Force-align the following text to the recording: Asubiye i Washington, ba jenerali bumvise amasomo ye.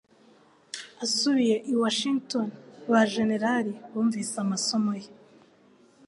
Asubiye 1.03 1.55
i 1.71 1.73
Washington, 1.81 2.47
ba 2.91 3.01
jenerali 3.13 3.73
bumvise 3.91 4.35
amasomo 4.45 4.91
ye. 5.01 5.09